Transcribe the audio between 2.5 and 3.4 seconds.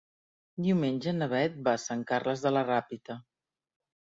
la Ràpita.